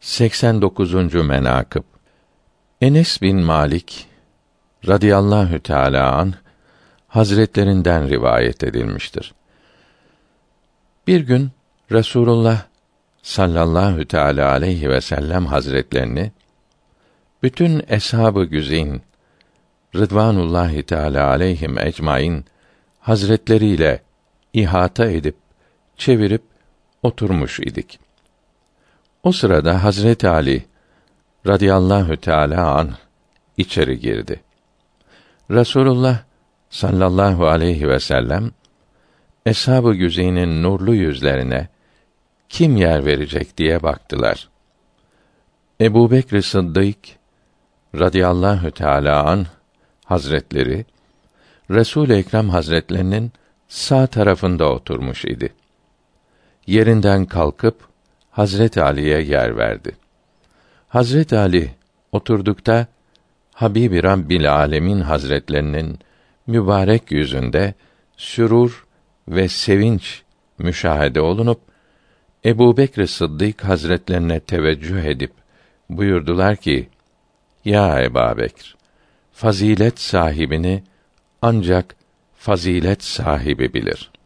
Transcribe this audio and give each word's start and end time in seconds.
89. 0.00 1.14
menakıb 1.14 1.82
Enes 2.80 3.22
bin 3.22 3.36
Malik 3.36 4.06
radıyallahu 4.86 5.60
teala 5.62 6.12
an 6.12 6.34
hazretlerinden 7.08 8.08
rivayet 8.08 8.64
edilmiştir. 8.64 9.34
Bir 11.06 11.20
gün 11.20 11.50
Resulullah 11.92 12.62
sallallahu 13.22 14.04
teala 14.04 14.50
aleyhi 14.50 14.90
ve 14.90 15.00
sellem 15.00 15.46
hazretlerini 15.46 16.32
bütün 17.42 17.82
eshab-ı 17.88 18.44
güzin 18.44 19.02
Rıdvanullahi 19.96 20.82
Teala 20.82 21.28
aleyhim 21.28 21.78
ecmaîn 21.78 22.44
hazretleriyle 23.00 24.02
ihata 24.52 25.10
edip 25.10 25.36
çevirip 25.96 26.42
oturmuş 27.02 27.60
idik. 27.60 28.09
O 29.22 29.32
sırada 29.32 29.84
Hazret 29.84 30.24
Ali 30.24 30.64
radıyallahu 31.46 32.16
teala 32.16 32.74
an 32.78 32.90
içeri 33.56 34.00
girdi. 34.00 34.40
Resulullah 35.50 36.18
sallallahu 36.70 37.46
aleyhi 37.48 37.88
ve 37.88 38.00
sellem 38.00 38.50
eshab-ı 39.46 39.94
güzeynin 39.94 40.62
nurlu 40.62 40.94
yüzlerine 40.94 41.68
kim 42.48 42.76
yer 42.76 43.06
verecek 43.06 43.58
diye 43.58 43.82
baktılar. 43.82 44.48
Ebu 45.80 46.10
Bekr 46.10 46.40
Sıddık 46.40 46.98
radıyallahu 47.94 48.70
teala 48.70 49.24
an 49.24 49.46
hazretleri 50.04 50.84
Resul 51.70 52.10
Ekrem 52.10 52.48
Hazretlerinin 52.48 53.32
sağ 53.68 54.06
tarafında 54.06 54.72
oturmuş 54.72 55.24
idi. 55.24 55.52
Yerinden 56.66 57.26
kalkıp 57.26 57.89
Hazret 58.30 58.78
Ali'ye 58.78 59.20
yer 59.20 59.56
verdi. 59.56 59.96
Hazret 60.88 61.32
Ali 61.32 61.70
oturdukta 62.12 62.86
Habibi 63.54 64.02
Rabbil 64.02 64.52
Alemin 64.52 65.00
Hazretlerinin 65.00 65.98
mübarek 66.46 67.12
yüzünde 67.12 67.74
sürur 68.16 68.86
ve 69.28 69.48
sevinç 69.48 70.22
müşahede 70.58 71.20
olunup 71.20 71.60
Ebu 72.44 72.76
Bekr 72.76 73.06
Sıddık 73.06 73.64
Hazretlerine 73.64 74.40
teveccüh 74.40 75.04
edip 75.04 75.32
buyurdular 75.90 76.56
ki: 76.56 76.88
Ya 77.64 78.02
Ebu 78.02 78.38
Bekr, 78.38 78.76
fazilet 79.32 80.00
sahibini 80.00 80.82
ancak 81.42 81.96
fazilet 82.34 83.04
sahibi 83.04 83.74
bilir.'' 83.74 84.19